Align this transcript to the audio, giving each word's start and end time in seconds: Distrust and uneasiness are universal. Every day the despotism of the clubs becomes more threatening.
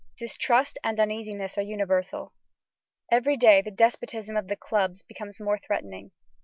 Distrust 0.17 0.79
and 0.83 0.99
uneasiness 0.99 1.59
are 1.59 1.61
universal. 1.61 2.33
Every 3.11 3.37
day 3.37 3.61
the 3.61 3.69
despotism 3.69 4.35
of 4.35 4.47
the 4.47 4.55
clubs 4.55 5.03
becomes 5.03 5.39
more 5.39 5.59
threatening. 5.59 6.09